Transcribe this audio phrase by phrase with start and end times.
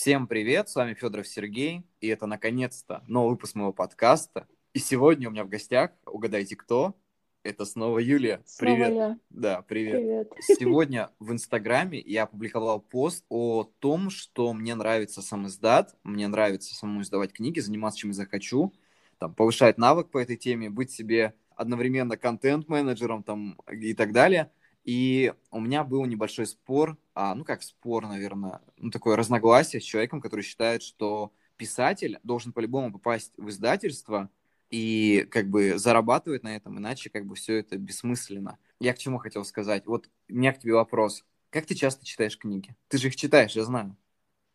[0.00, 4.48] Всем привет, с вами Федоров Сергей, и это наконец-то новый выпуск моего подкаста.
[4.72, 6.94] И сегодня у меня в гостях, угадайте кто,
[7.42, 8.40] это снова Юлия.
[8.46, 8.94] Снова привет.
[8.94, 9.18] я.
[9.28, 10.00] Да, привет.
[10.00, 10.32] Привет.
[10.58, 16.74] Сегодня в Инстаграме я опубликовал пост о том, что мне нравится сам издат, мне нравится
[16.74, 18.72] самому издавать книги, заниматься чем я захочу,
[19.18, 24.50] там, повышать навык по этой теме, быть себе одновременно контент-менеджером там, и так далее.
[24.90, 29.84] И у меня был небольшой спор, а, ну как спор, наверное, ну такое разногласие с
[29.84, 34.30] человеком, который считает, что писатель должен по-любому попасть в издательство
[34.68, 38.58] и как бы зарабатывать на этом, иначе как бы все это бессмысленно.
[38.80, 39.86] Я к чему хотел сказать?
[39.86, 41.24] Вот у меня к тебе вопрос.
[41.50, 42.74] Как ты часто читаешь книги?
[42.88, 43.96] Ты же их читаешь, я знаю.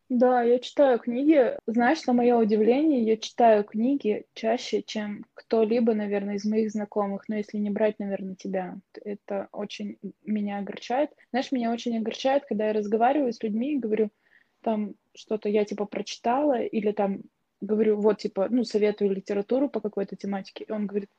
[0.09, 1.57] Да, я читаю книги.
[1.65, 7.27] Знаешь, на мое удивление, я читаю книги чаще, чем кто-либо, наверное, из моих знакомых.
[7.27, 11.09] Но если не брать, наверное, тебя, это очень меня огорчает.
[11.31, 14.11] Знаешь, меня очень огорчает, когда я разговариваю с людьми и говорю,
[14.61, 17.21] там что-то я типа прочитала, или там
[17.61, 20.65] говорю, вот типа, ну, советую литературу по какой-то тематике.
[20.65, 21.09] И он говорит,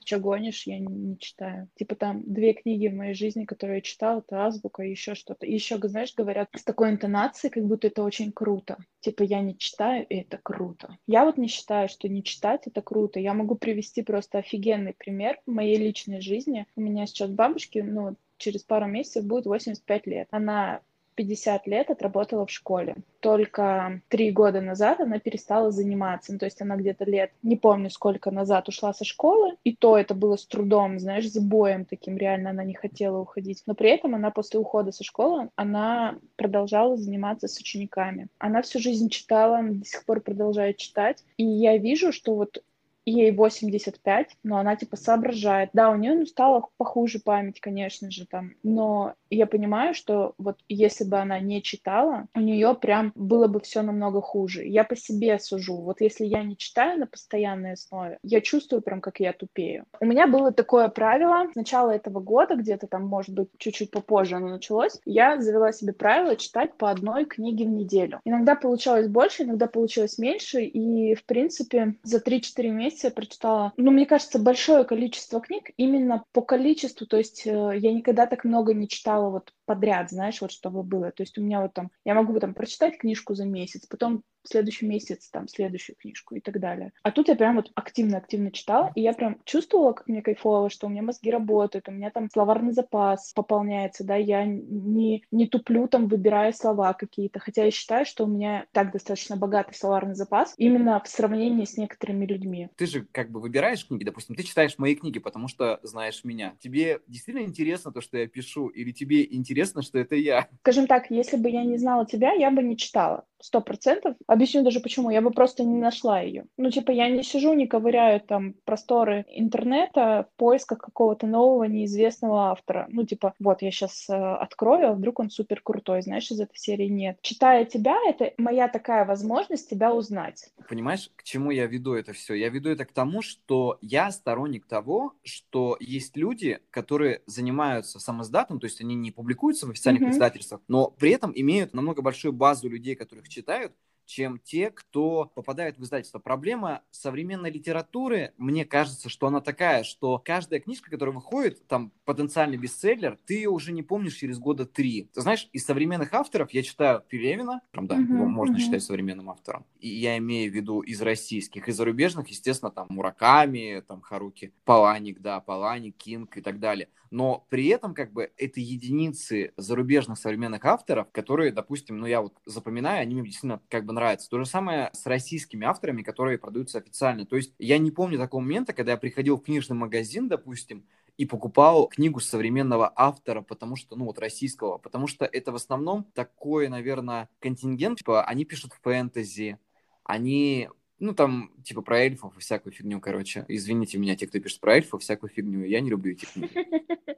[0.00, 1.68] ты что гонишь, я не, не читаю.
[1.76, 5.46] Типа там две книги в моей жизни, которые я читала, это азбука и еще что-то.
[5.46, 8.78] И еще, знаешь, говорят с такой интонацией, как будто это очень круто.
[9.00, 10.98] Типа я не читаю, и это круто.
[11.06, 13.20] Я вот не считаю, что не читать это круто.
[13.20, 16.66] Я могу привести просто офигенный пример в моей личной жизни.
[16.76, 20.28] У меня сейчас бабушке, ну, через пару месяцев будет 85 лет.
[20.30, 20.80] Она
[21.14, 22.96] 50 лет отработала в школе.
[23.20, 26.32] Только три года назад она перестала заниматься.
[26.32, 29.56] Ну, то есть она где-то лет, не помню сколько назад, ушла со школы.
[29.64, 32.16] И то это было с трудом, знаешь, с боем таким.
[32.16, 33.62] Реально она не хотела уходить.
[33.66, 38.28] Но при этом она после ухода со школы, она продолжала заниматься с учениками.
[38.38, 41.24] Она всю жизнь читала, до сих пор продолжает читать.
[41.36, 42.62] И я вижу, что вот
[43.04, 45.70] ей 85, но она типа соображает.
[45.72, 50.58] Да, у нее ну, стала похуже память, конечно же, там, но я понимаю, что вот
[50.68, 54.66] если бы она не читала, у нее прям было бы все намного хуже.
[54.66, 55.76] Я по себе сужу.
[55.76, 59.84] Вот если я не читаю на постоянной основе, я чувствую прям, как я тупею.
[60.00, 64.36] У меня было такое правило с начала этого года, где-то там, может быть, чуть-чуть попозже
[64.36, 68.20] оно началось, я завела себе правило читать по одной книге в неделю.
[68.24, 73.72] Иногда получалось больше, иногда получилось меньше, и, в принципе, за 3-4 месяца месяце я прочитала,
[73.76, 78.44] ну, мне кажется, большое количество книг именно по количеству, то есть э, я никогда так
[78.44, 81.12] много не читала вот подряд, знаешь, вот чтобы было.
[81.12, 84.48] То есть у меня вот там, я могу там прочитать книжку за месяц, потом в
[84.48, 86.92] следующий месяц там следующую книжку и так далее.
[87.02, 90.86] А тут я прям вот активно-активно читала, и я прям чувствовала, как мне кайфово, что
[90.86, 95.88] у меня мозги работают, у меня там словарный запас пополняется, да, я не, не туплю
[95.88, 100.54] там, выбирая слова какие-то, хотя я считаю, что у меня так достаточно богатый словарный запас
[100.56, 102.68] именно в сравнении с некоторыми людьми.
[102.76, 106.54] Ты же как бы выбираешь книги, допустим, ты читаешь мои книги, потому что знаешь меня.
[106.60, 110.48] Тебе действительно интересно то, что я пишу, или тебе интересно, что это я?
[110.60, 114.16] Скажем так, если бы я не знала тебя, я бы не читала сто процентов.
[114.26, 115.10] Объясню даже почему.
[115.10, 116.44] Я бы просто не нашла ее.
[116.56, 122.50] Ну, типа, я не сижу, не ковыряю там просторы интернета в поисках какого-то нового неизвестного
[122.50, 122.86] автора.
[122.90, 126.56] Ну, типа, вот я сейчас э, открою, а вдруг он супер крутой, знаешь, из этой
[126.56, 127.18] серии нет.
[127.22, 130.50] Читая тебя, это моя такая возможность тебя узнать.
[130.68, 132.34] Понимаешь, к чему я веду это все?
[132.34, 138.60] Я веду это к тому, что я сторонник того, что есть люди, которые занимаются самоиздатом,
[138.60, 140.10] то есть они не публикуются в официальных mm-hmm.
[140.10, 143.72] издательствах, но при этом имеют намного большую базу людей, которых читают,
[144.10, 146.18] чем те, кто попадает в издательство.
[146.18, 152.56] Проблема современной литературы, мне кажется, что она такая, что каждая книжка, которая выходит, там, потенциальный
[152.56, 155.10] бестселлер, ты ее уже не помнишь через года три.
[155.14, 158.60] Ты знаешь, из современных авторов я читаю Пелевина, прям, да, uh-huh, его можно uh-huh.
[158.60, 163.84] считать современным автором, и я имею в виду из российских, из зарубежных, естественно, там, Мураками,
[163.86, 168.60] там, Харуки, Паланик, да, Паланик, Кинг и так далее но при этом как бы это
[168.60, 173.92] единицы зарубежных современных авторов, которые, допустим, ну я вот запоминаю, они мне действительно как бы
[173.92, 174.30] нравятся.
[174.30, 177.26] То же самое с российскими авторами, которые продаются официально.
[177.26, 180.86] То есть я не помню такого момента, когда я приходил в книжный магазин, допустим,
[181.16, 186.04] и покупал книгу современного автора, потому что, ну вот, российского, потому что это в основном
[186.14, 189.58] такой, наверное, контингент, типа, они пишут фэнтези,
[190.04, 193.44] они ну, там, типа, про эльфов и всякую фигню, короче.
[193.48, 195.64] Извините меня, те, кто пишет про эльфов, всякую фигню.
[195.64, 196.66] Я не люблю эти книги.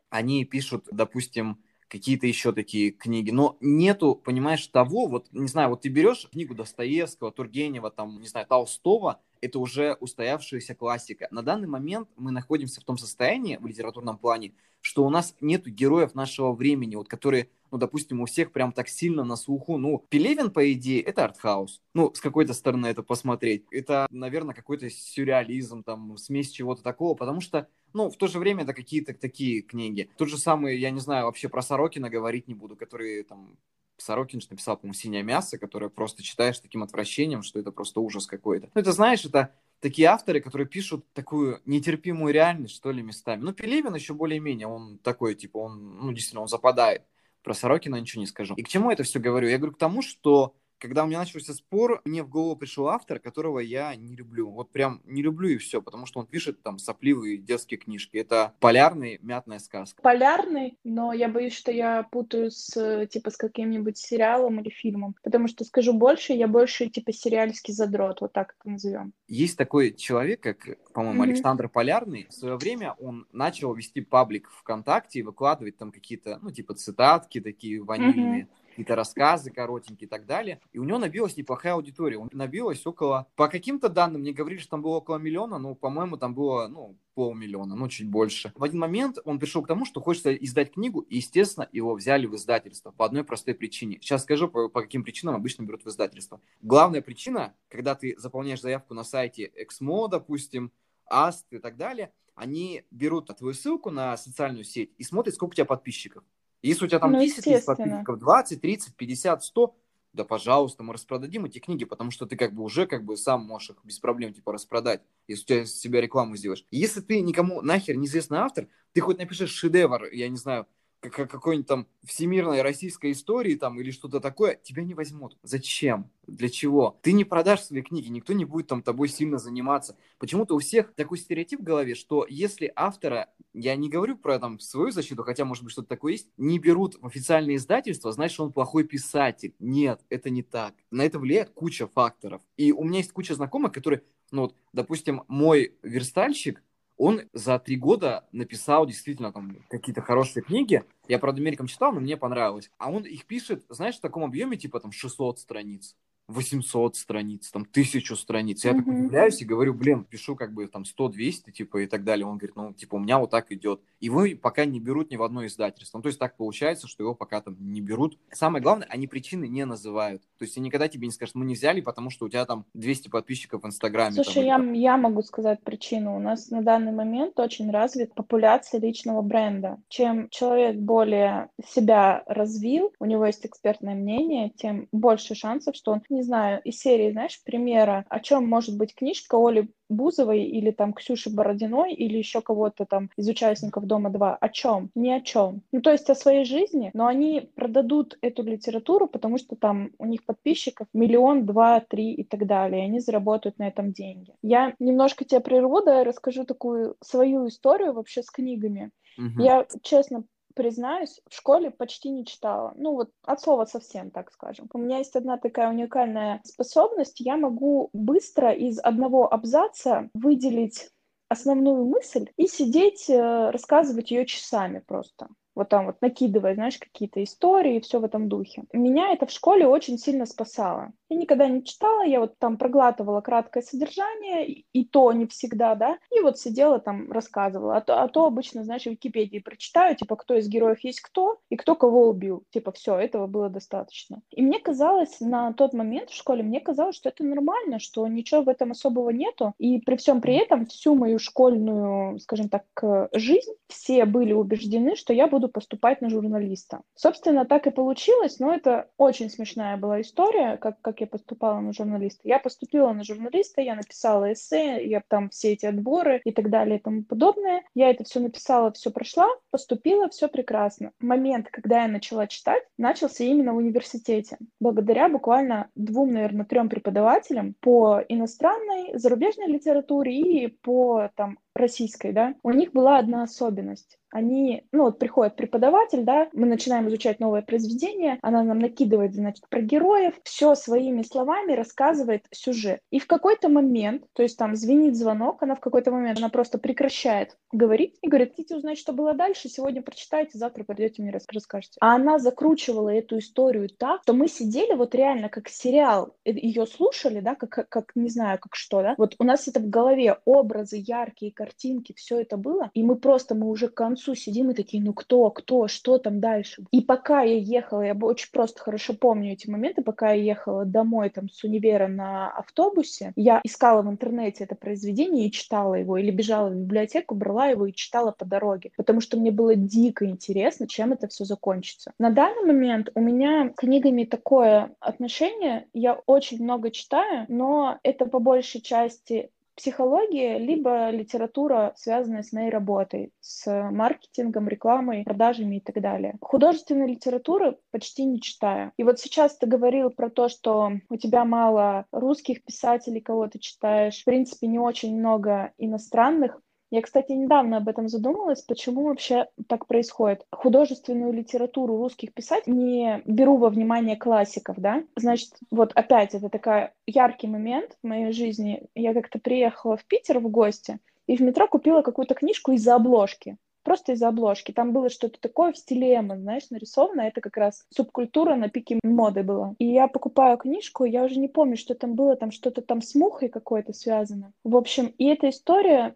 [0.08, 1.58] Они пишут, допустим,
[1.88, 3.30] какие-то еще такие книги.
[3.30, 8.28] Но нету, понимаешь, того, вот, не знаю, вот ты берешь книгу Достоевского, Тургенева, там, не
[8.28, 11.28] знаю, Толстого, это уже устоявшаяся классика.
[11.30, 15.68] На данный момент мы находимся в том состоянии в литературном плане, что у нас нету
[15.68, 19.78] героев нашего времени, вот которые, ну, допустим, у всех прям так сильно на слуху.
[19.78, 21.82] Ну, Пелевин, по идее, это артхаус.
[21.92, 23.64] Ну, с какой-то стороны это посмотреть.
[23.70, 28.62] Это, наверное, какой-то сюрреализм, там, смесь чего-то такого, потому что ну, в то же время
[28.62, 30.08] это какие-то такие книги.
[30.16, 33.58] Тот же самый, я не знаю, вообще про Сорокина говорить не буду, который там
[34.02, 38.26] Сорокин же написал, по-моему, «Синее мясо», которое просто читаешь таким отвращением, что это просто ужас
[38.26, 38.70] какой-то.
[38.74, 43.42] Ну, это, знаешь, это такие авторы, которые пишут такую нетерпимую реальность, что ли, местами.
[43.42, 47.02] Ну, Пелевин еще более-менее, он такой, типа, он, ну, действительно, он западает.
[47.42, 48.54] Про Сорокина ничего не скажу.
[48.54, 49.48] И к чему это все говорю?
[49.48, 53.20] Я говорю к тому, что когда у меня начался спор, мне в голову пришел автор,
[53.20, 54.50] которого я не люблю.
[54.50, 58.16] Вот прям не люблю и все, потому что он пишет там сопливые детские книжки.
[58.16, 60.02] Это полярный мятная сказка.
[60.02, 65.14] Полярный, но я боюсь, что я путаю с типа с каким-нибудь сериалом или фильмом.
[65.22, 69.12] Потому что скажу больше, я больше типа сериальский задрот, вот так это назовем.
[69.28, 71.28] Есть такой человек, как, по-моему, mm-hmm.
[71.28, 72.26] Александр Полярный.
[72.28, 77.40] В свое время он начал вести паблик ВКонтакте и выкладывать там какие-то, ну, типа цитатки
[77.40, 78.42] такие ванильные.
[78.42, 80.60] Mm-hmm какие-то рассказы коротенькие и так далее.
[80.72, 82.18] И у него набилась неплохая аудитория.
[82.18, 86.16] Он набилось около, по каким-то данным, мне говорили, что там было около миллиона, но, по-моему,
[86.16, 88.52] там было, ну, полмиллиона, ну, чуть больше.
[88.56, 92.26] В один момент он пришел к тому, что хочется издать книгу, и, естественно, его взяли
[92.26, 93.98] в издательство по одной простой причине.
[94.00, 96.40] Сейчас скажу, по, по каким причинам обычно берут в издательство.
[96.62, 100.72] Главная причина, когда ты заполняешь заявку на сайте Exmo, допустим,
[101.06, 105.54] Аст и так далее, они берут твою ссылку на социальную сеть и смотрят, сколько у
[105.54, 106.24] тебя подписчиков.
[106.62, 109.76] Если у тебя там ну, 10 тысяч подписчиков, 20, 30, 50, 100,
[110.12, 113.44] да, пожалуйста, мы распродадим эти книги, потому что ты как бы уже как бы сам
[113.44, 116.64] можешь их без проблем типа распродать, если у тебя себя рекламу сделаешь.
[116.70, 120.66] если ты никому нахер неизвестный автор, ты хоть напишешь шедевр, я не знаю,
[121.10, 125.36] какой-нибудь там всемирной российской истории там или что-то такое, тебя не возьмут.
[125.42, 126.10] Зачем?
[126.26, 126.98] Для чего?
[127.02, 129.96] Ты не продашь свои книги, никто не будет там тобой сильно заниматься.
[130.18, 134.60] Почему-то у всех такой стереотип в голове, что если автора, я не говорю про там
[134.60, 138.52] свою защиту, хотя может быть что-то такое есть, не берут в официальное издательство, значит он
[138.52, 139.54] плохой писатель.
[139.58, 140.74] Нет, это не так.
[140.90, 142.42] На это влияет куча факторов.
[142.56, 146.62] И у меня есть куча знакомых, которые, ну вот, допустим, мой верстальщик,
[147.02, 150.84] он за три года написал действительно там какие-то хорошие книги.
[151.08, 152.70] Я, правда, Америкам читал, но мне понравилось.
[152.78, 155.96] А он их пишет, знаешь, в таком объеме, типа там 600 страниц.
[156.28, 158.64] 800 страниц, там, тысячу страниц.
[158.64, 158.76] Я mm-hmm.
[158.76, 162.26] так удивляюсь и говорю, блин, пишу как бы там 100-200, типа, и так далее.
[162.26, 163.80] Он говорит, ну, типа, у меня вот так идет.
[164.00, 165.98] И его пока не берут ни в одно издательство.
[165.98, 168.18] Ну, то есть так получается, что его пока там не берут.
[168.30, 170.22] Самое главное, они причины не называют.
[170.38, 172.64] То есть они никогда тебе не скажут, мы не взяли, потому что у тебя там
[172.74, 174.14] 200 подписчиков в Инстаграме.
[174.14, 176.16] Слушай, там, я, я могу сказать причину.
[176.16, 179.78] У нас на данный момент очень развит популяция личного бренда.
[179.88, 186.00] Чем человек более себя развил, у него есть экспертное мнение, тем больше шансов, что он
[186.12, 190.92] не знаю, из серии, знаешь, примера, о чем может быть книжка Оли Бузовой или там
[190.92, 194.36] Ксюши Бородиной или еще кого-то там из участников Дома-2.
[194.40, 194.90] О чем?
[194.94, 195.62] Ни о чем.
[195.72, 200.06] Ну, то есть о своей жизни, но они продадут эту литературу, потому что там у
[200.06, 204.34] них подписчиков миллион, два, три и так далее, и они заработают на этом деньги.
[204.42, 208.90] Я немножко тебе прерву, да, расскажу такую свою историю вообще с книгами.
[209.18, 209.42] Угу.
[209.42, 212.72] Я, честно, признаюсь, в школе почти не читала.
[212.76, 214.68] Ну вот от слова совсем, так скажем.
[214.72, 217.20] У меня есть одна такая уникальная способность.
[217.20, 220.90] Я могу быстро из одного абзаца выделить
[221.28, 227.22] основную мысль и сидеть, э, рассказывать ее часами просто вот там вот накидывая, знаешь, какие-то
[227.22, 228.64] истории и все в этом духе.
[228.72, 230.92] Меня это в школе очень сильно спасало.
[231.08, 235.98] Я никогда не читала, я вот там проглатывала краткое содержание, и то не всегда, да,
[236.10, 237.76] и вот сидела там, рассказывала.
[237.76, 241.38] А то, а то обычно, знаешь, в Википедии прочитаю, типа, кто из героев есть кто,
[241.50, 242.44] и кто кого убил.
[242.50, 244.22] Типа, все, этого было достаточно.
[244.30, 248.42] И мне казалось на тот момент в школе, мне казалось, что это нормально, что ничего
[248.42, 252.64] в этом особого нету, и при всем при этом всю мою школьную, скажем так,
[253.12, 256.82] жизнь все были убеждены, что я буду поступать на журналиста.
[256.94, 261.72] Собственно, так и получилось, но это очень смешная была история, как, как я поступала на
[261.72, 262.20] журналиста.
[262.24, 266.78] Я поступила на журналиста, я написала эссе, я там все эти отборы и так далее
[266.78, 267.62] и тому подобное.
[267.74, 270.92] Я это все написала, все прошла, поступила, все прекрасно.
[271.00, 274.38] Момент, когда я начала читать, начался именно в университете.
[274.60, 282.34] Благодаря буквально двум, наверное, трем преподавателям по иностранной, зарубежной литературе и по там российской, да,
[282.42, 287.42] у них была одна особенность они, ну вот приходит преподаватель, да, мы начинаем изучать новое
[287.42, 292.80] произведение, она нам накидывает, значит, про героев, все своими словами рассказывает сюжет.
[292.90, 296.58] И в какой-то момент, то есть там звенит звонок, она в какой-то момент, она просто
[296.58, 301.78] прекращает говорить и говорит, хотите узнать, что было дальше, сегодня прочитайте, завтра придете мне расскажете.
[301.80, 306.66] А она закручивала эту историю так, что мы сидели вот реально как сериал, э, ее
[306.66, 310.18] слушали, да, как, как, не знаю, как что, да, вот у нас это в голове,
[310.24, 314.50] образы яркие, картинки, все это было, и мы просто, мы уже к концу концу сидим
[314.50, 316.64] и такие, ну кто, кто, что там дальше?
[316.70, 321.10] И пока я ехала, я очень просто хорошо помню эти моменты, пока я ехала домой
[321.10, 326.10] там с универа на автобусе, я искала в интернете это произведение и читала его, или
[326.10, 330.66] бежала в библиотеку, брала его и читала по дороге, потому что мне было дико интересно,
[330.66, 331.92] чем это все закончится.
[331.98, 338.06] На данный момент у меня с книгами такое отношение, я очень много читаю, но это
[338.06, 345.60] по большей части психология, либо литература, связанная с моей работой, с маркетингом, рекламой, продажами и
[345.60, 346.16] так далее.
[346.20, 348.72] Художественной литературы почти не читаю.
[348.76, 353.38] И вот сейчас ты говорил про то, что у тебя мало русских писателей, кого ты
[353.38, 356.40] читаешь, в принципе, не очень много иностранных.
[356.72, 360.26] Я, кстати, недавно об этом задумалась, почему вообще так происходит.
[360.32, 364.82] Художественную литературу русских писать не беру во внимание классиков, да?
[364.96, 368.62] Значит, вот опять это такой яркий момент в моей жизни.
[368.74, 373.36] Я как-то приехала в Питер в гости и в метро купила какую-то книжку из-за обложки
[373.62, 374.52] просто из-за обложки.
[374.52, 377.02] Там было что-то такое в стиле эмо, знаешь, нарисовано.
[377.02, 379.54] Это как раз субкультура на пике моды была.
[379.58, 382.94] И я покупаю книжку, я уже не помню, что там было, там что-то там с
[382.94, 384.32] мухой какой-то связано.
[384.44, 385.94] В общем, и эта история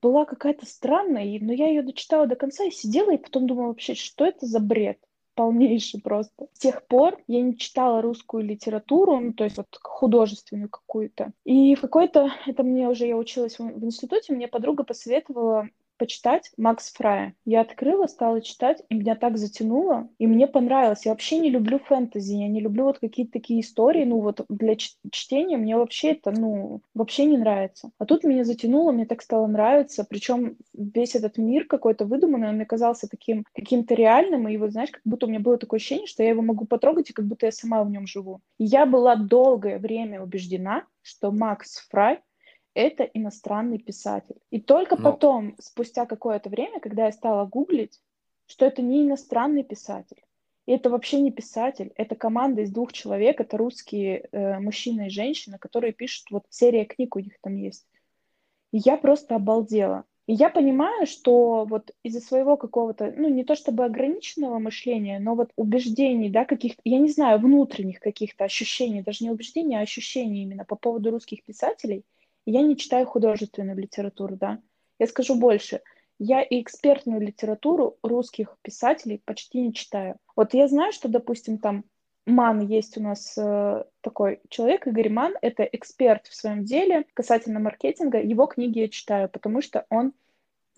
[0.00, 3.94] была какая-то странная, но я ее дочитала до конца и сидела, и потом думала вообще,
[3.94, 4.98] что это за бред
[5.36, 6.48] полнейший просто.
[6.54, 11.32] С тех пор я не читала русскую литературу, ну, то есть вот художественную какую-то.
[11.44, 16.50] И в какой-то, это мне уже, я училась в, в институте, мне подруга посоветовала почитать
[16.56, 17.34] Макс Фрая.
[17.44, 21.04] Я открыла, стала читать, и меня так затянуло, и мне понравилось.
[21.04, 24.76] Я вообще не люблю фэнтези, я не люблю вот какие-то такие истории, ну вот для
[24.76, 27.90] чтения мне вообще это, ну, вообще не нравится.
[27.98, 32.56] А тут меня затянуло, мне так стало нравиться, причем весь этот мир какой-то выдуманный, он
[32.56, 36.06] мне казался таким каким-то реальным, и вот знаешь, как будто у меня было такое ощущение,
[36.06, 38.40] что я его могу потрогать, и как будто я сама в нем живу.
[38.58, 42.20] И я была долгое время убеждена, что Макс Фрай
[42.76, 44.36] это иностранный писатель.
[44.50, 45.02] И только Но...
[45.02, 48.00] потом, спустя какое-то время, когда я стала гуглить,
[48.46, 50.22] что это не иностранный писатель,
[50.66, 55.10] и это вообще не писатель, это команда из двух человек, это русские э, мужчина и
[55.10, 57.86] женщина, которые пишут, вот серия книг у них там есть.
[58.72, 60.04] И я просто обалдела.
[60.26, 65.34] И я понимаю, что вот из-за своего какого-то, ну, не то чтобы ограниченного мышления, но
[65.34, 70.42] вот убеждений, да, каких-то, я не знаю, внутренних каких-то ощущений, даже не убеждений, а ощущений
[70.42, 72.04] именно по поводу русских писателей–
[72.46, 74.60] я не читаю художественную литературу, да.
[74.98, 75.82] Я скажу больше.
[76.18, 80.16] Я и экспертную литературу русских писателей почти не читаю.
[80.34, 81.84] Вот я знаю, что, допустим, там
[82.24, 87.60] Ман есть у нас э, такой человек, Игорь Ман, это эксперт в своем деле касательно
[87.60, 88.20] маркетинга.
[88.20, 90.12] Его книги я читаю, потому что он,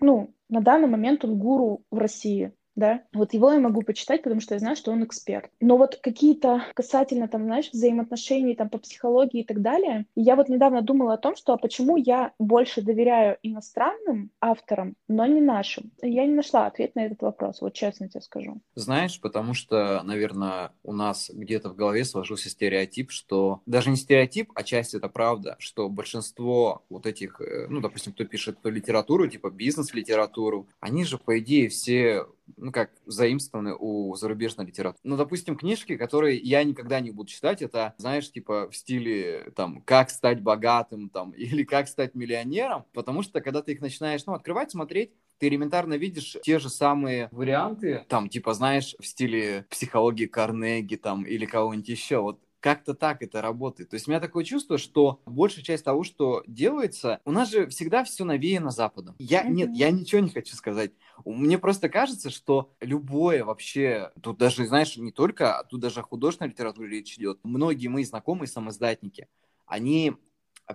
[0.01, 4.41] ну, на данный момент он гуру в России да, вот его я могу почитать, потому
[4.41, 5.51] что я знаю, что он эксперт.
[5.61, 10.49] Но вот какие-то касательно, там, знаешь, взаимоотношений, там, по психологии и так далее, я вот
[10.49, 15.91] недавно думала о том, что а почему я больше доверяю иностранным авторам, но не нашим.
[16.03, 18.61] Я не нашла ответ на этот вопрос, вот честно тебе скажу.
[18.75, 24.53] Знаешь, потому что, наверное, у нас где-то в голове сложился стереотип, что даже не стереотип,
[24.55, 29.51] а часть это правда, что большинство вот этих, э, ну, допустим, кто пишет литературу, типа
[29.51, 32.27] бизнес-литературу, они же, по идее, все
[32.57, 35.01] ну как, заимствованы у зарубежной литературы.
[35.05, 39.83] Ну, допустим, книжки, которые я никогда не буду читать, это, знаешь, типа в стиле, там,
[39.83, 44.35] как стать богатым, там, или как стать миллионером, потому что, когда ты их начинаешь, ну,
[44.35, 50.27] открывать, смотреть, ты элементарно видишь те же самые варианты, там, типа, знаешь, в стиле психологии
[50.27, 52.19] Карнеги, там, или кого-нибудь еще.
[52.19, 53.91] Вот как-то так это работает.
[53.91, 57.69] То есть у меня такое чувство, что большая часть того, что делается, у нас же
[57.69, 59.15] всегда все навеяно Западом.
[59.19, 59.51] Я, mm-hmm.
[59.51, 60.93] нет, я ничего не хочу сказать.
[61.25, 66.05] Мне просто кажется, что любое вообще, тут даже, знаешь, не только, а тут даже о
[66.05, 67.39] художественной литературе речь идет.
[67.43, 69.29] Многие мои знакомые самоздатники,
[69.67, 70.15] они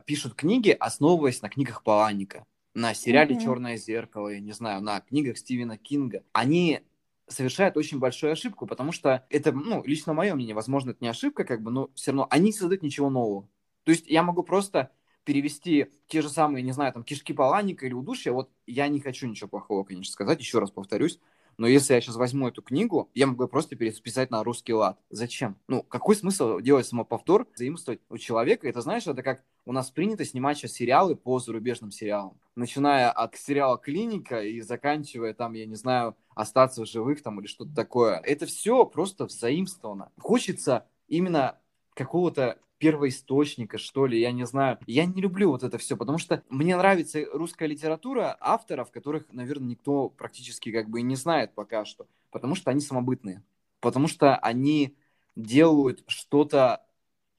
[0.05, 3.43] пишут книги, основываясь на книгах Паланика, на сериале mm-hmm.
[3.43, 6.23] «Черное зеркало», я не знаю, на книгах Стивена Кинга.
[6.31, 6.81] Они
[7.27, 11.43] совершают очень большую ошибку, потому что это, ну, лично мое мнение, возможно, это не ошибка,
[11.43, 13.47] как бы, но все равно они не создают ничего нового.
[13.83, 14.91] То есть я могу просто
[15.23, 19.27] перевести те же самые, не знаю, там, кишки паланика или удушья, вот я не хочу
[19.27, 21.19] ничего плохого, конечно, сказать, еще раз повторюсь,
[21.57, 24.99] но если я сейчас возьму эту книгу, я могу просто переписать на русский лад.
[25.09, 25.55] Зачем?
[25.67, 28.67] Ну, какой смысл делать самоповтор, заимствовать у человека?
[28.67, 32.39] Это, знаешь, это как у нас принято снимать сейчас сериалы по зарубежным сериалам.
[32.55, 37.47] Начиная от сериала «Клиника» и заканчивая там, я не знаю, «Остаться в живых» там или
[37.47, 38.17] что-то такое.
[38.17, 40.11] Это все просто взаимствовано.
[40.17, 41.57] Хочется именно
[41.93, 44.77] какого-то первоисточника, что ли, я не знаю.
[44.87, 49.69] Я не люблю вот это все, потому что мне нравится русская литература авторов, которых, наверное,
[49.69, 53.41] никто практически как бы и не знает пока что, потому что они самобытные,
[53.79, 54.97] потому что они
[55.37, 56.85] делают что-то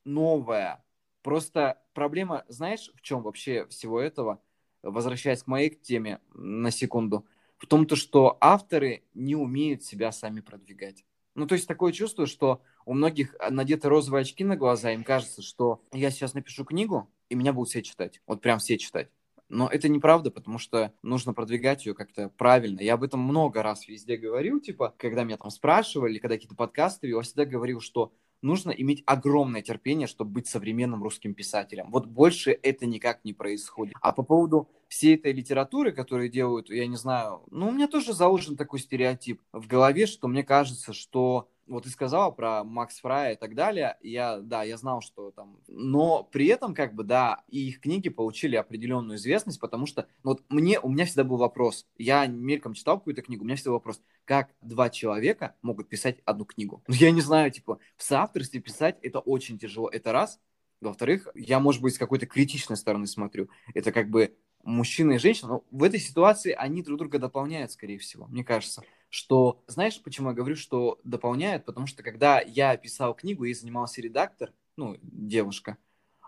[0.05, 0.83] новое.
[1.23, 4.41] Просто проблема, знаешь, в чем вообще всего этого?
[4.83, 7.27] Возвращаясь к моей теме на секунду,
[7.65, 11.07] в том, то, что авторы не умеют себя сами продвигать.
[11.35, 15.41] Ну, то есть такое чувство, что у многих надеты розовые очки на глаза, им кажется,
[15.41, 18.21] что я сейчас напишу книгу, и меня будут все читать.
[18.27, 19.09] Вот прям все читать.
[19.49, 22.81] Но это неправда, потому что нужно продвигать ее как-то правильно.
[22.81, 27.09] Я об этом много раз везде говорил, типа, когда меня там спрашивали, когда какие-то подкасты,
[27.09, 31.91] я всегда говорил, что нужно иметь огромное терпение, чтобы быть современным русским писателем.
[31.91, 33.95] Вот больше это никак не происходит.
[34.03, 38.13] А по поводу всей этой литературы, которую делают, я не знаю, ну, у меня тоже
[38.13, 43.33] заложен такой стереотип в голове, что мне кажется, что вот ты сказала про Макс Фрая
[43.33, 47.43] и так далее, я, да, я знал, что там, но при этом, как бы, да,
[47.49, 51.39] и их книги получили определенную известность, потому что, ну, вот мне, у меня всегда был
[51.39, 56.19] вопрос, я мельком читал какую-то книгу, у меня всегда вопрос, как два человека могут писать
[56.25, 56.85] одну книгу?
[56.87, 60.39] Ну, я не знаю, типа, в соавторстве писать это очень тяжело, это раз,
[60.81, 65.49] во-вторых, я, может быть, с какой-то критичной стороны смотрю, это как бы мужчина и женщина,
[65.49, 68.83] но в этой ситуации они друг друга дополняют, скорее всего, мне кажется
[69.15, 71.65] что, знаешь, почему я говорю, что дополняет?
[71.65, 75.79] Потому что когда я писал книгу и занимался редактор, ну, девушка,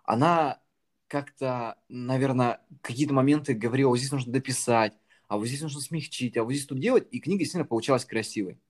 [0.04, 0.60] она
[1.08, 4.92] как-то, наверное, какие-то моменты говорила, вот здесь нужно дописать,
[5.26, 8.60] а вот здесь нужно смягчить, а вот здесь тут делать, и книга действительно получалась красивой.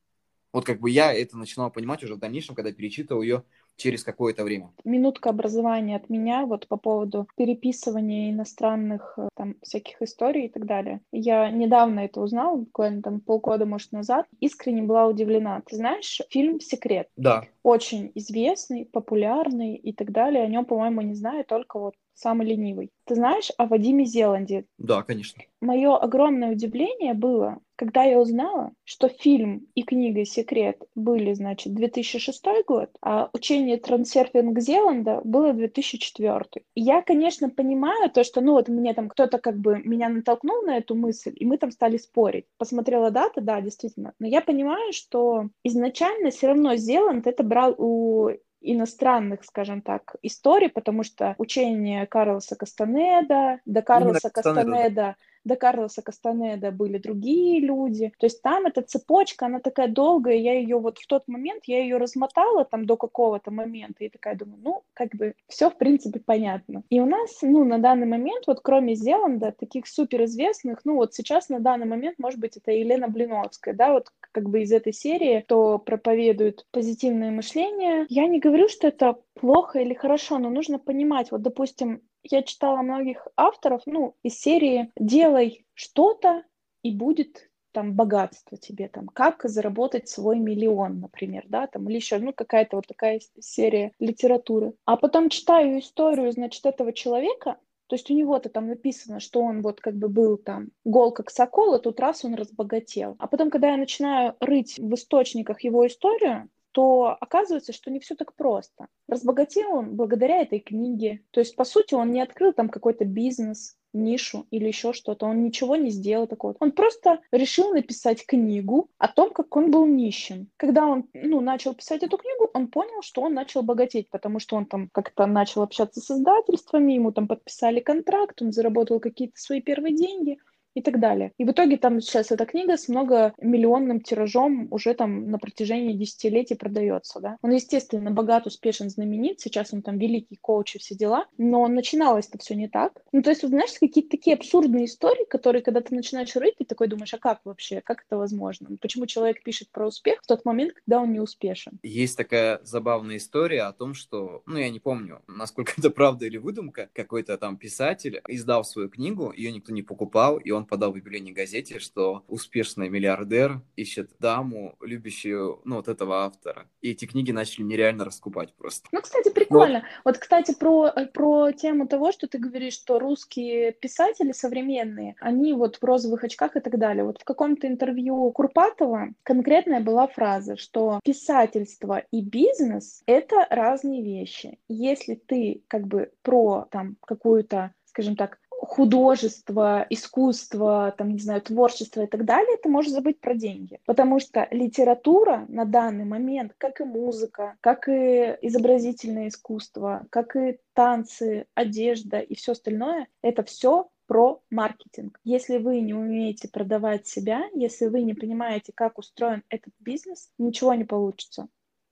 [0.51, 3.45] Вот как бы я это начинал понимать уже в дальнейшем, когда перечитывал ее
[3.77, 4.71] через какое-то время.
[4.85, 10.67] Минутка образования от меня вот по поводу переписывания иностранных э, там всяких историй и так
[10.67, 11.01] далее.
[11.13, 14.27] Я недавно это узнала, буквально там полгода, может, назад.
[14.41, 15.63] Искренне была удивлена.
[15.67, 17.09] Ты знаешь фильм «Секрет»?
[17.17, 17.45] Да.
[17.63, 20.45] Очень известный, популярный и так далее.
[20.45, 22.91] О нем, по-моему, не знаю только вот самый ленивый.
[23.05, 24.65] Ты знаешь о Вадиме Зеланде?
[24.79, 25.43] Да, конечно.
[25.61, 32.43] Мое огромное удивление было, когда я узнала, что фильм и книга «Секрет» были, значит, 2006
[32.67, 36.65] год, а учение трансерфинг Зеланда было 2004.
[36.75, 40.79] я, конечно, понимаю то, что, ну, вот мне там кто-то как бы меня натолкнул на
[40.79, 42.47] эту мысль, и мы там стали спорить.
[42.59, 44.15] Посмотрела даты, да, действительно.
[44.19, 50.69] Но я понимаю, что изначально все равно Зеланд это брал у иностранных, скажем так, историй,
[50.69, 58.13] потому что учение Карлоса Кастанеда, до Карлоса Кастанеда до Карлоса Кастанеда были другие люди.
[58.19, 61.81] То есть там эта цепочка, она такая долгая, я ее вот в тот момент, я
[61.81, 66.21] ее размотала там до какого-то момента и такая думаю, ну, как бы все в принципе
[66.21, 66.83] понятно.
[66.91, 71.49] И у нас, ну, на данный момент, вот кроме Зеланда, таких суперизвестных, ну, вот сейчас
[71.49, 75.41] на данный момент, может быть, это Елена Блиновская, да, вот как бы из этой серии,
[75.41, 78.07] кто проповедует позитивное мышление.
[78.09, 82.83] Я не говорю, что это плохо или хорошо, но нужно понимать, вот, допустим, я читала
[82.83, 86.43] многих авторов, ну, из серии «Делай что-то,
[86.83, 92.19] и будет там богатство тебе, там, как заработать свой миллион, например, да, там, или еще,
[92.19, 94.73] ну, какая-то вот такая серия литературы.
[94.87, 99.63] А потом читаю историю, значит, этого человека, то есть у него-то там написано, что он
[99.63, 103.15] вот как бы был там гол как сокол, а тут раз он разбогател.
[103.19, 108.15] А потом, когда я начинаю рыть в источниках его историю, то оказывается, что не все
[108.17, 108.89] так просто.
[109.09, 111.23] Разбогател он благодаря этой книге.
[111.31, 115.25] То есть, по сути, он не открыл там какой-то бизнес, нишу или еще что-то.
[115.25, 116.55] Он ничего не сделал такого.
[116.61, 120.51] Он просто решил написать книгу о том, как он был нищим.
[120.59, 124.57] Когда он ну, начал писать эту книгу, он понял, что он начал богатеть, потому что
[124.57, 129.63] он там как-то начал общаться с издательствами, ему там подписали контракт, он заработал какие-то свои
[129.63, 130.37] первые деньги–
[130.77, 131.33] и так далее.
[131.39, 136.55] И в итоге там сейчас эта книга с многомиллионным тиражом уже там на протяжении десятилетий
[136.55, 137.39] продается, да.
[137.41, 142.29] Он, естественно, богат, успешен, знаменит, сейчас он там великий коуч и все дела, но начиналось
[142.29, 142.93] это все не так.
[143.13, 146.67] Ну, то есть, вот, знаешь, какие-то такие абсурдные истории, которые, когда ты начинаешь рыть, ты
[146.67, 148.69] такой думаешь, а как вообще, как это возможно?
[148.83, 151.79] Почему человек пишет про успех в тот момент, когда он не успешен?
[151.83, 156.37] Есть такая забавная история о том, что, ну, я не помню, насколько это правда или
[156.37, 160.97] выдумка, какой-то там писатель издал свою книгу, ее никто не покупал, и он подал в
[160.97, 166.69] объявление газете, что успешный миллиардер ищет даму, любящую, ну, вот этого автора.
[166.81, 168.89] И эти книги начали нереально раскупать просто.
[168.93, 169.85] Ну, кстати, прикольно.
[170.05, 175.53] Вот, вот кстати, про, про тему того, что ты говоришь, что русские писатели современные, они
[175.53, 177.05] вот в розовых очках и так далее.
[177.05, 184.59] Вот в каком-то интервью Курпатова конкретная была фраза, что писательство и бизнес— это разные вещи.
[184.69, 192.03] Если ты как бы про там какую-то скажем так, художество, искусство, там, не знаю, творчество
[192.03, 193.81] и так далее, ты можешь забыть про деньги.
[193.87, 200.59] Потому что литература на данный момент, как и музыка, как и изобразительное искусство, как и
[200.75, 205.21] танцы, одежда и все остальное, это все про маркетинг.
[205.25, 210.75] Если вы не умеете продавать себя, если вы не понимаете, как устроен этот бизнес, ничего
[210.75, 211.49] не получится.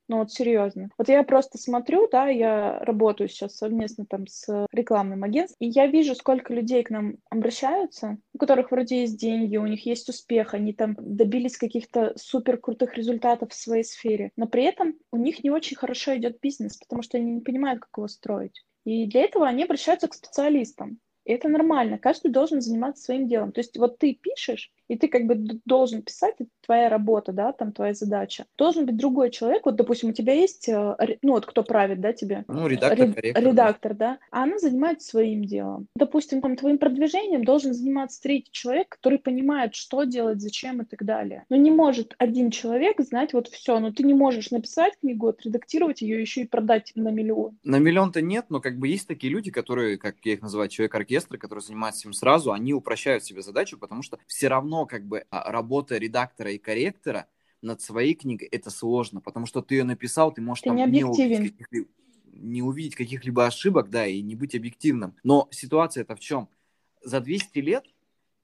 [0.09, 0.91] Ну вот серьезно.
[0.99, 5.87] Вот я просто смотрю, да, я работаю сейчас совместно там с рекламным агентством, и я
[5.87, 10.53] вижу, сколько людей к нам обращаются, у которых вроде есть деньги, у них есть успех,
[10.53, 15.43] они там добились каких-то супер крутых результатов в своей сфере, но при этом у них
[15.43, 18.63] не очень хорошо идет бизнес, потому что они не понимают, как его строить.
[18.85, 20.99] И для этого они обращаются к специалистам.
[21.25, 21.99] И это нормально.
[21.99, 23.53] Каждый должен заниматься своим делом.
[23.53, 27.53] То есть вот ты пишешь, и ты как бы должен писать, это твоя работа, да,
[27.53, 28.47] там твоя задача.
[28.57, 32.13] Должен быть другой человек, вот, допустим, у тебя есть, э, ну, вот кто правит, да,
[32.13, 32.45] тебе?
[32.49, 33.45] Ну, редактор, Ре- корректор.
[33.45, 34.19] Редактор, да.
[34.31, 35.87] А она занимается своим делом.
[35.97, 41.05] Допустим, там, твоим продвижением должен заниматься третий человек, который понимает, что делать, зачем и так
[41.05, 41.45] далее.
[41.49, 43.79] Но не может один человек знать вот все.
[43.79, 47.59] Но ты не можешь написать книгу, отредактировать ее, еще и продать на миллион.
[47.63, 51.39] На миллион-то нет, но как бы есть такие люди, которые, как я их называю, человек-оркестр,
[51.39, 55.25] которые занимаются им сразу, они упрощают себе задачу, потому что все равно равно как бы
[55.31, 57.27] а, работа редактора и корректора
[57.63, 60.87] над своей книгой это сложно, потому что ты ее написал, ты можешь ты там не,
[60.87, 61.87] не увидеть, каких
[62.27, 65.15] не увидеть каких-либо ошибок, да, и не быть объективным.
[65.23, 66.49] Но ситуация это в чем?
[67.03, 67.85] За 200 лет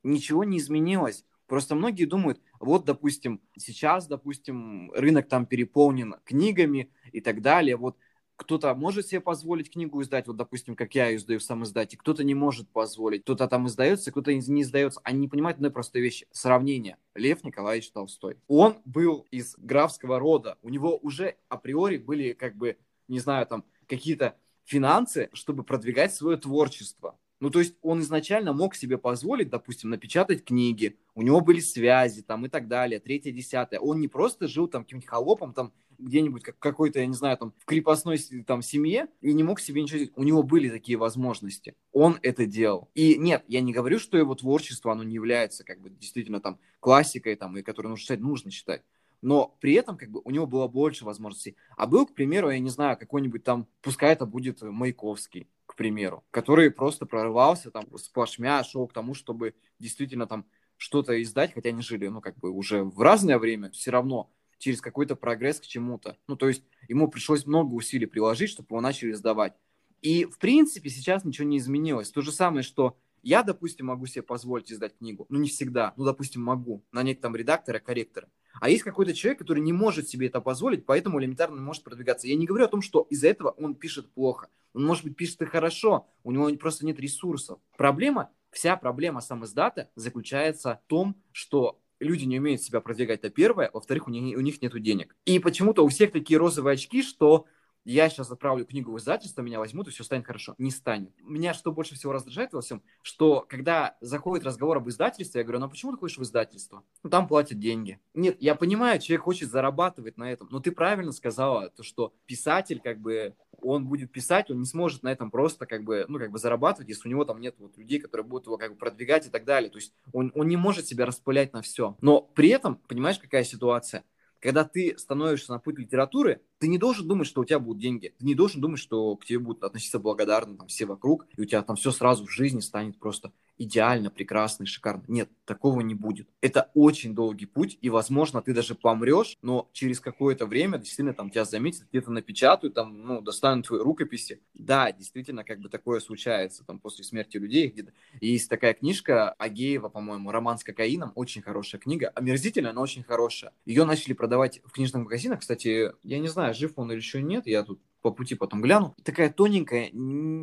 [0.05, 1.25] ничего не изменилось.
[1.47, 7.97] Просто многие думают, вот, допустим, сейчас, допустим, рынок там переполнен книгами и так далее, вот
[8.41, 11.99] кто-то может себе позволить книгу издать, вот, допустим, как я ее издаю в сам издате,
[11.99, 14.99] кто-то не может позволить, кто-то там издается, кто-то не издается.
[15.05, 16.27] Они не понимают одной простой вещи.
[16.33, 16.97] Сравнение.
[17.15, 18.39] Лев Николаевич Толстой.
[18.49, 20.57] Он был из графского рода.
[20.63, 26.39] У него уже априори были, как бы, не знаю, там, какие-то финансы, чтобы продвигать свое
[26.39, 27.19] творчество.
[27.41, 32.23] Ну, то есть он изначально мог себе позволить, допустим, напечатать книги, у него были связи
[32.23, 33.81] там и так далее, третье, десятое.
[33.81, 37.53] Он не просто жил там каким-нибудь холопом там где-нибудь как какой-то, я не знаю, там
[37.59, 40.17] в крепостной там семье и не мог себе ничего сделать.
[40.17, 41.75] У него были такие возможности.
[41.93, 42.91] Он это делал.
[42.95, 46.59] И нет, я не говорю, что его творчество, оно не является как бы действительно там
[46.81, 48.83] классикой, там, и которую нужно читать, нужно читать
[49.23, 51.57] но при этом как бы у него было больше возможностей.
[51.77, 55.49] А был, к примеру, я не знаю, какой-нибудь там, пускай это будет Маяковский,
[55.81, 60.45] примеру, который просто прорывался там сплошмя, шел к тому, чтобы действительно там
[60.77, 64.83] что-то издать, хотя они жили, ну, как бы уже в разное время, все равно через
[64.83, 66.19] какой-то прогресс к чему-то.
[66.29, 69.55] Ну, то есть ему пришлось много усилий приложить, чтобы его начали сдавать.
[70.03, 72.11] И, в принципе, сейчас ничего не изменилось.
[72.11, 75.25] То же самое, что я, допустим, могу себе позволить издать книгу.
[75.31, 75.95] Ну, не всегда.
[75.97, 76.85] Ну, допустим, могу.
[76.93, 78.29] Нанять там редактора, корректора.
[78.61, 82.27] А есть какой-то человек, который не может себе это позволить, поэтому элементарно не может продвигаться.
[82.27, 84.49] Я не говорю о том, что из-за этого он пишет плохо.
[84.73, 86.09] Он, может быть, пишет и хорошо.
[86.25, 87.59] У него просто нет ресурсов.
[87.77, 93.31] Проблема, вся проблема сам издата заключается в том, что люди не умеют себя продвигать, это
[93.31, 93.71] первое.
[93.73, 95.17] Во-вторых, у них, у них нет денег.
[95.25, 97.47] И почему-то у всех такие розовые очки, что
[97.93, 100.55] я сейчас отправлю книгу в издательство, меня возьмут, и все станет хорошо.
[100.59, 101.13] Не станет.
[101.23, 105.61] Меня что больше всего раздражает во всем, что когда заходит разговор об издательстве, я говорю,
[105.61, 106.83] ну а почему ты хочешь в издательство?
[107.03, 108.01] Ну там платят деньги.
[108.15, 112.81] Нет, я понимаю, человек хочет зарабатывать на этом, но ты правильно сказала, то, что писатель,
[112.81, 116.31] как бы, он будет писать, он не сможет на этом просто, как бы, ну, как
[116.31, 119.27] бы зарабатывать, если у него там нет вот людей, которые будут его, как бы, продвигать
[119.27, 119.71] и так далее.
[119.71, 121.97] То есть он, он не может себя распылять на все.
[122.01, 124.05] Но при этом, понимаешь, какая ситуация?
[124.41, 128.15] Когда ты становишься на путь литературы, ты не должен думать, что у тебя будут деньги.
[128.19, 131.45] Ты не должен думать, что к тебе будут относиться благодарно там, все вокруг, и у
[131.47, 135.05] тебя там все сразу в жизни станет просто идеально, прекрасно и шикарно.
[135.09, 136.29] Нет, такого не будет.
[136.41, 141.31] Это очень долгий путь, и, возможно, ты даже помрешь, но через какое-то время действительно там
[141.31, 144.41] тебя заметят, где-то напечатают, там, ну, достанут твои рукописи.
[144.55, 147.93] Да, действительно, как бы такое случается там после смерти людей где-то.
[148.21, 153.53] Есть такая книжка Агеева, по-моему, «Роман с кокаином», очень хорошая книга, омерзительная, но очень хорошая.
[153.67, 157.47] Ее начали продавать в книжных магазинах, кстати, я не знаю, жив он или еще нет,
[157.47, 158.95] я тут по пути потом гляну.
[159.05, 159.91] Такая тоненькая,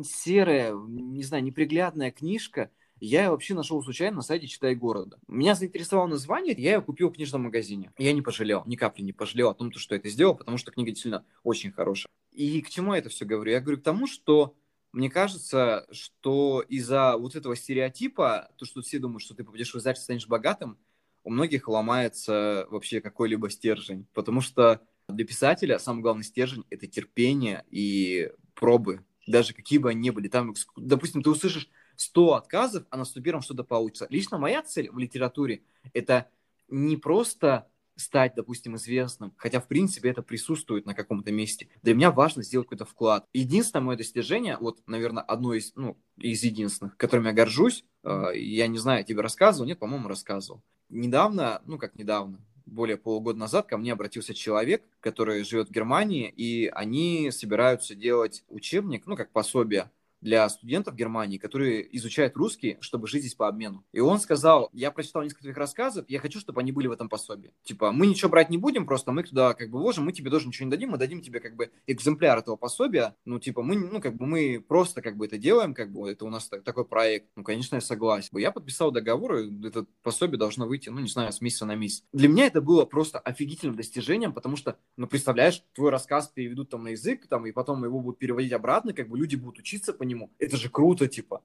[0.04, 5.18] серая, не знаю, неприглядная книжка, я ее вообще нашел случайно на сайте «Читай города».
[5.28, 7.92] Меня заинтересовало название, я ее купил в книжном магазине.
[7.96, 10.90] Я не пожалел, ни капли не пожалел о том, что это сделал, потому что книга
[10.90, 12.08] действительно очень хорошая.
[12.32, 13.52] И к чему я это все говорю?
[13.52, 14.56] Я говорю к тому, что
[14.92, 19.78] мне кажется, что из-за вот этого стереотипа, то, что все думают, что ты попадешь в
[19.78, 20.78] издательство, станешь богатым,
[21.24, 24.06] у многих ломается вообще какой-либо стержень.
[24.14, 30.00] Потому что для писателя самый главный стержень– это терпение и пробы, даже какие бы они
[30.00, 30.28] ни были.
[30.28, 34.06] Там, допустим, ты услышишь 100 отказов, а на 101 что-то получится.
[34.10, 35.62] Лично моя цель в литературе–
[35.94, 36.28] это
[36.68, 41.68] не просто стать, допустим, известным, хотя, в принципе, это присутствует на каком-то месте.
[41.82, 43.24] Для меня важно сделать какой-то вклад.
[43.32, 48.68] Единственное мое достижение, вот, наверное, одно из, ну, из единственных, которым я горжусь, э, я
[48.68, 50.62] не знаю, тебе рассказывал, нет, по-моему, рассказывал.
[50.88, 52.38] Недавно, ну, как недавно,
[52.68, 58.44] более полугода назад ко мне обратился человек, который живет в Германии, и они собираются делать
[58.48, 63.84] учебник, ну, как пособие для студентов Германии, которые изучают русский, чтобы жить здесь по обмену.
[63.92, 67.08] И он сказал, я прочитал несколько твоих рассказов, я хочу, чтобы они были в этом
[67.08, 67.52] пособии.
[67.62, 70.46] Типа, мы ничего брать не будем, просто мы туда как бы вложим, мы тебе тоже
[70.46, 73.14] ничего не дадим, мы дадим тебе как бы экземпляр этого пособия.
[73.24, 76.24] Ну, типа, мы, ну, как бы мы просто как бы это делаем, как бы это
[76.24, 77.28] у нас такой проект.
[77.36, 78.36] Ну, конечно, я согласен.
[78.38, 82.04] Я подписал договор, и это пособие должно выйти, ну, не знаю, с месяца на месяц.
[82.12, 86.84] Для меня это было просто офигительным достижением, потому что, ну, представляешь, твой рассказ переведут там
[86.84, 90.02] на язык, там, и потом его будут переводить обратно, как бы люди будут учиться по
[90.08, 90.32] нему.
[90.38, 91.42] Это же круто, типа.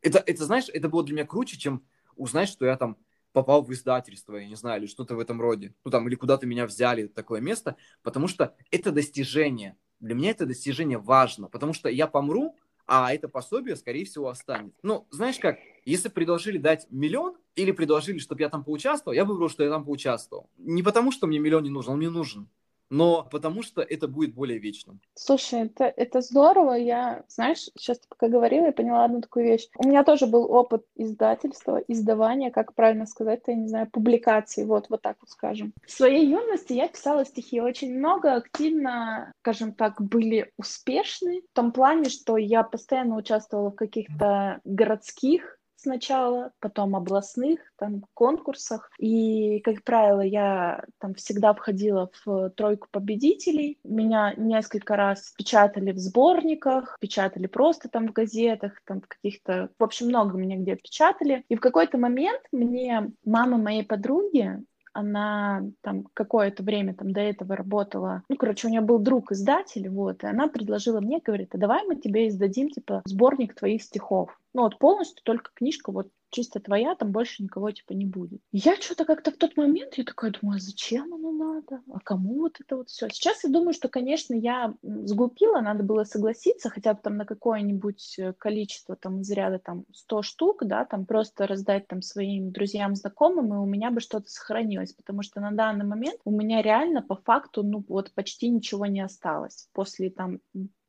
[0.00, 1.84] Это, это, знаешь, это было для меня круче, чем
[2.16, 2.96] узнать, что я там
[3.32, 5.74] попал в издательство, я не знаю, или что-то в этом роде.
[5.84, 9.76] Ну, там, или куда-то меня взяли, такое место, потому что это достижение.
[10.00, 14.78] Для меня это достижение важно, потому что я помру, а это пособие, скорее всего, останется.
[14.82, 19.48] Ну, знаешь как, если предложили дать миллион или предложили, чтобы я там поучаствовал, я выбрал,
[19.48, 20.50] что я там поучаствовал.
[20.58, 22.48] Не потому, что мне миллион не нужен, он мне нужен
[22.92, 25.00] но потому что это будет более вечным.
[25.14, 26.74] Слушай, это, это здорово.
[26.74, 29.68] Я, знаешь, сейчас ты пока говорила, я поняла одну такую вещь.
[29.78, 34.90] У меня тоже был опыт издательства, издавания, как правильно сказать, я не знаю, публикации, вот,
[34.90, 35.72] вот так вот скажем.
[35.86, 41.72] В своей юности я писала стихи очень много, активно, скажем так, были успешны в том
[41.72, 48.90] плане, что я постоянно участвовала в каких-то городских сначала, потом областных там конкурсах.
[48.98, 53.78] И, как правило, я там всегда входила в тройку победителей.
[53.84, 59.70] Меня несколько раз печатали в сборниках, печатали просто там в газетах, там в каких-то...
[59.78, 61.44] В общем, много меня где печатали.
[61.48, 67.56] И в какой-то момент мне мама моей подруги она там какое-то время там до этого
[67.56, 71.84] работала, ну, короче, у нее был друг-издатель, вот, и она предложила мне, говорит, а давай
[71.86, 74.38] мы тебе издадим, типа, сборник твоих стихов.
[74.54, 78.40] Ну, вот полностью только книжка вот чисто твоя, там больше никого типа не будет.
[78.50, 81.82] Я что-то как-то в тот момент, я такая думаю, а зачем оно надо?
[81.92, 83.08] А кому вот это вот все?
[83.10, 88.18] Сейчас я думаю, что, конечно, я сглупила, надо было согласиться хотя бы там на какое-нибудь
[88.18, 92.96] э, количество там из ряда там 100 штук, да, там просто раздать там своим друзьям,
[92.96, 97.02] знакомым, и у меня бы что-то сохранилось, потому что на данный момент у меня реально
[97.02, 100.40] по факту, ну, вот почти ничего не осталось после там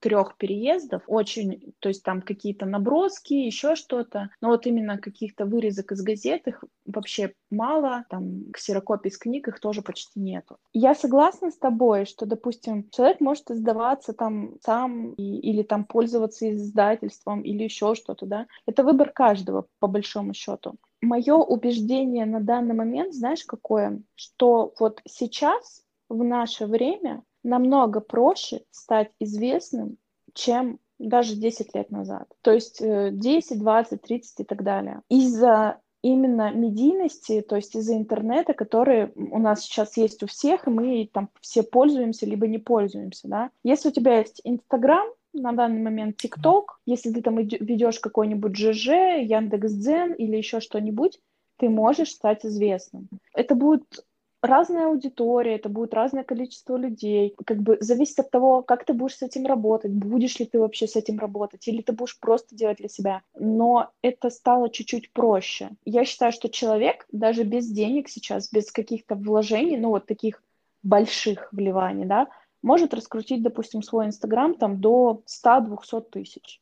[0.04, 5.94] трех переездов, очень, то есть там какие-то наброски, еще что-то, но вот именно каких-то вырезок
[5.94, 10.58] из газет их вообще мало, там ксерокопий из книг их тоже почти нету.
[10.74, 16.52] Я согласна с тобой, что, допустим, человек может издаваться там сам и, или там пользоваться
[16.52, 20.76] издательством или еще что-то, да, это выбор каждого по большому счету.
[21.02, 24.02] Мое убеждение на данный момент, знаешь, какое?
[24.16, 29.98] Что вот сейчас, в наше время, намного проще стать известным,
[30.34, 32.28] чем даже 10 лет назад.
[32.42, 35.02] То есть 10, 20, 30 и так далее.
[35.10, 40.72] Из-за именно медийности, то есть из-за интернета, который у нас сейчас есть у всех, и
[40.72, 43.50] мы там все пользуемся, либо не пользуемся, да.
[43.64, 48.88] Если у тебя есть Инстаграм, на данный момент ТикТок, если ты там ведешь какой-нибудь ЖЖ,
[49.22, 51.20] Яндекс.Дзен или еще что-нибудь,
[51.58, 53.08] ты можешь стать известным.
[53.34, 54.06] Это будет
[54.44, 57.36] разная аудитория, это будет разное количество людей.
[57.46, 60.88] Как бы зависит от того, как ты будешь с этим работать, будешь ли ты вообще
[60.88, 63.22] с этим работать, или ты будешь просто делать для себя.
[63.40, 65.70] Но это стало чуть-чуть проще.
[65.86, 70.44] Я считаю, что человек даже без денег сейчас, без каких-то вложений, ну вот таких
[70.84, 72.28] больших вливаний, да,
[72.62, 76.62] может раскрутить, допустим, свой Инстаграм там до 100-200 тысяч,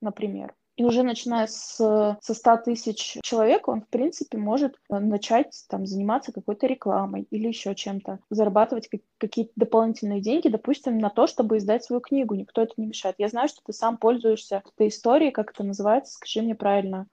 [0.00, 0.54] например.
[0.78, 1.74] И уже начиная с,
[2.20, 7.48] со 100 тысяч человек, он, в принципе, может э, начать там, заниматься какой-то рекламой или
[7.48, 12.36] еще чем-то, зарабатывать как, какие-то дополнительные деньги, допустим, на то, чтобы издать свою книгу.
[12.36, 13.16] Никто это не мешает.
[13.18, 17.08] Я знаю, что ты сам пользуешься этой историей, как это называется, скажи мне правильно,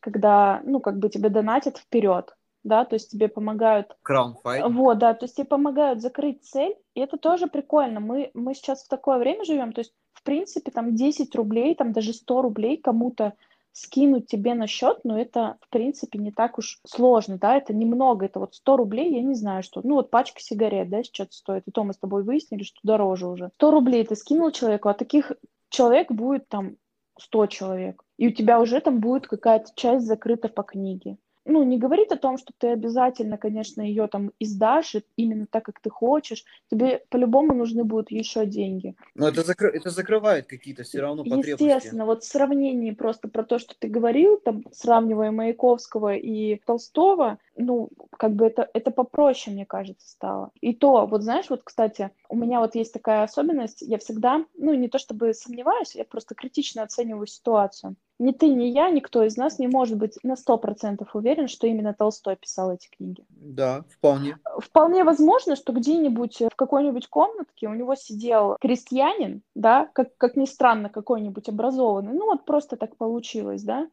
[0.00, 3.96] когда, ну, как бы тебе донатят вперед, да, то есть тебе помогают...
[4.02, 4.62] Краунфайт.
[4.70, 7.98] Вот, да, то есть тебе помогают закрыть цель, и это тоже прикольно.
[7.98, 9.94] Мы, мы сейчас в такое время живем, то есть
[10.26, 13.32] принципе, там 10 рублей, там даже 100 рублей кому-то
[13.72, 18.24] скинуть тебе на счет, но это, в принципе, не так уж сложно, да, это немного,
[18.24, 21.62] это вот 100 рублей, я не знаю, что, ну, вот пачка сигарет, да, сейчас стоит,
[21.66, 23.50] и то мы с тобой выяснили, что дороже уже.
[23.56, 25.32] 100 рублей ты скинул человеку, а таких
[25.68, 26.76] человек будет там
[27.18, 31.78] 100 человек, и у тебя уже там будет какая-то часть закрыта по книге ну, не
[31.78, 36.44] говорит о том, что ты обязательно, конечно, ее там издашь именно так, как ты хочешь.
[36.70, 38.96] Тебе по-любому нужны будут еще деньги.
[39.14, 39.70] Но это, закры...
[39.70, 41.62] это закрывает какие-то все равно потребности.
[41.62, 47.38] Естественно, вот в сравнении просто про то, что ты говорил, там, сравнивая Маяковского и Толстого,
[47.56, 50.50] ну, как бы это, это попроще, мне кажется, стало.
[50.60, 54.74] И то, вот знаешь, вот, кстати, у меня вот есть такая особенность, я всегда, ну,
[54.74, 57.96] не то чтобы сомневаюсь, я просто критично оцениваю ситуацию.
[58.18, 61.66] Ни ты, ни я, никто из нас не может быть на сто процентов уверен, что
[61.66, 63.24] именно Толстой писал эти книги.
[63.28, 64.38] Да, вполне.
[64.58, 70.46] Вполне возможно, что где-нибудь в какой-нибудь комнатке у него сидел крестьянин, да, как, как ни
[70.46, 73.88] странно, какой-нибудь образованный, ну вот просто так получилось, да,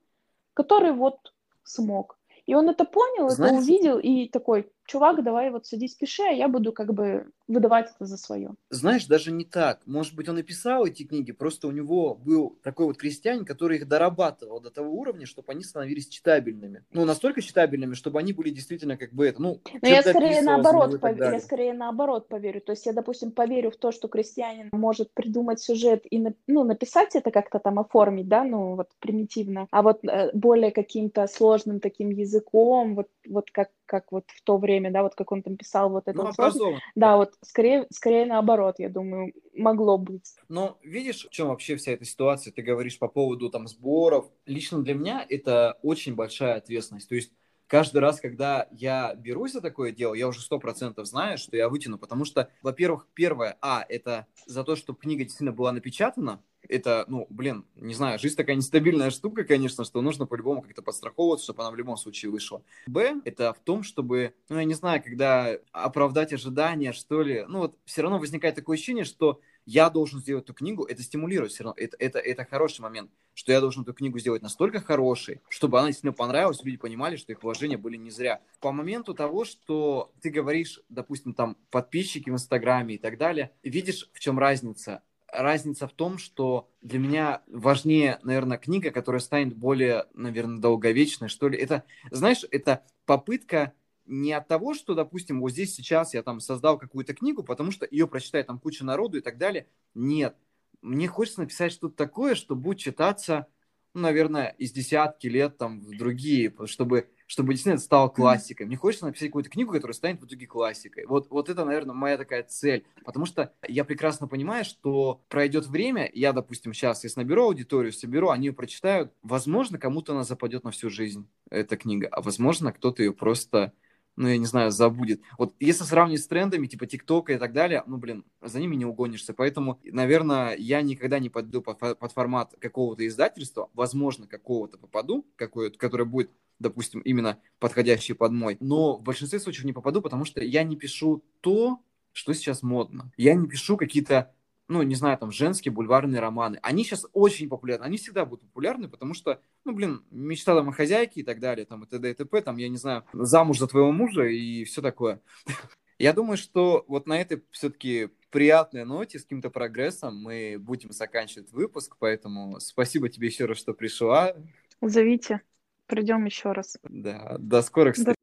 [0.54, 1.34] который вот
[1.64, 2.18] смог.
[2.46, 6.32] И он это понял, Знаете, это увидел и такой, чувак, давай вот садись, пиши, а
[6.32, 8.52] я буду как бы выдавать это за свое.
[8.70, 9.82] Знаешь, даже не так.
[9.86, 13.78] Может быть, он и писал эти книги, просто у него был такой вот крестьянин, который
[13.78, 16.84] их дорабатывал до того уровня, чтобы они становились читабельными.
[16.92, 19.62] Ну, настолько читабельными, чтобы они были действительно как бы это, ну...
[19.82, 22.62] Но я скорее наоборот, поверю, я скорее наоборот поверю.
[22.62, 27.16] То есть я, допустим, поверю в то, что крестьянин может придумать сюжет и, ну, написать
[27.16, 32.10] это как-то там оформить, да, ну, вот примитивно, а вот э, более каким-то сложным таким
[32.10, 35.90] языком, вот, вот как, как вот в то время, да, вот как он там писал
[35.90, 36.18] вот это.
[36.18, 40.36] Ну, вот да, вот скорее, скорее наоборот, я думаю, могло быть.
[40.50, 42.54] Но видишь, в чем вообще вся эта ситуация?
[42.54, 44.30] Ты говоришь по поводу там сборов.
[44.46, 47.10] Лично для меня это очень большая ответственность.
[47.10, 47.32] То есть
[47.74, 51.70] каждый раз, когда я берусь за такое дело, я уже сто процентов знаю, что я
[51.70, 57.04] вытяну, потому что, во-первых, первое, а, это за то, чтобы книга действительно была напечатана, это,
[57.08, 61.64] ну, блин, не знаю, жизнь такая нестабильная штука, конечно, что нужно по-любому как-то подстраховываться, чтобы
[61.64, 62.62] она в любом случае вышла.
[62.86, 67.60] Б, это в том, чтобы, ну, я не знаю, когда оправдать ожидания, что ли, ну,
[67.60, 71.64] вот все равно возникает такое ощущение, что я должен сделать эту книгу, это стимулирует все
[71.64, 75.80] равно, это, это, это хороший момент, что я должен эту книгу сделать настолько хорошей, чтобы
[75.80, 78.42] она действительно понравилась, люди понимали, что их вложения были не зря.
[78.60, 84.10] По моменту того, что ты говоришь, допустим, там, подписчики в Инстаграме и так далее, видишь,
[84.14, 85.02] в чем разница
[85.34, 91.50] разница в том, что для меня важнее, наверное, книга, которая станет более, наверное, долговечной, что
[91.50, 91.58] ли.
[91.58, 93.74] Это, знаешь, это попытка
[94.06, 97.88] не от того, что, допустим, вот здесь сейчас я там создал какую-то книгу, потому что
[97.90, 99.68] ее прочитает там куча народу и так далее.
[99.94, 100.36] Нет.
[100.82, 103.48] Мне хочется написать что-то такое, что будет читаться,
[103.94, 108.68] ну, наверное, из десятки лет там в другие, чтобы чтобы действительно это стало классикой.
[108.68, 111.06] Мне хочется написать какую-то книгу, которая станет в итоге классикой.
[111.08, 112.86] Вот, вот это, наверное, моя такая цель.
[113.06, 118.30] Потому что я прекрасно понимаю, что пройдет время, я, допустим, сейчас, если наберу аудиторию, соберу,
[118.30, 123.02] они ее прочитают, возможно, кому-то она западет на всю жизнь, эта книга, а возможно, кто-то
[123.02, 123.74] ее просто
[124.16, 125.22] ну, я не знаю, забудет.
[125.38, 128.86] Вот если сравнить с трендами, типа ТикТока и так далее, ну, блин, за ними не
[128.86, 129.34] угонишься.
[129.34, 135.72] Поэтому, наверное, я никогда не подойду под, под формат какого-то издательства, возможно, какого-то попаду, какое
[135.72, 140.44] которое будет, допустим, именно подходящий под мой, но в большинстве случаев не попаду, потому что
[140.44, 141.80] я не пишу то,
[142.12, 143.12] что сейчас модно.
[143.18, 144.34] Я не пишу какие-то
[144.74, 146.58] ну, не знаю, там, женские бульварные романы.
[146.64, 151.24] Они сейчас очень популярны, они всегда будут популярны, потому что, ну, блин, мечта хозяйке и
[151.24, 152.10] так далее, там, и т.д.
[152.10, 155.22] и т.п., там, я не знаю, замуж за твоего мужа и все такое.
[156.00, 161.52] Я думаю, что вот на этой все-таки приятной ноте, с каким-то прогрессом мы будем заканчивать
[161.52, 164.36] выпуск, поэтому спасибо тебе еще раз, что пришла.
[164.82, 165.42] Зовите,
[165.86, 166.78] придем еще раз.
[166.84, 168.16] Да, до скорых встреч.